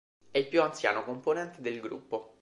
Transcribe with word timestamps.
È 0.31 0.39
il 0.39 0.47
più 0.47 0.63
anziano 0.63 1.03
componente 1.03 1.61
del 1.61 1.79
gruppo. 1.79 2.29